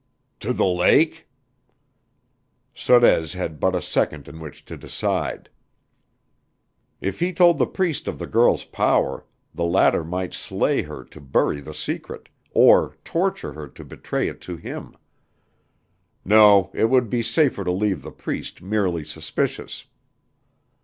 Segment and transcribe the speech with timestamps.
[0.39, 1.29] "To the lake?"
[2.73, 5.47] Sorez had but a second in which to decide.
[6.99, 11.21] If he told the Priest of the girl's power, the latter might slay her to
[11.21, 14.97] bury the secret, or torture her to betray it to him.
[16.25, 19.85] No, it would be safer to leave the Priest merely suspicious.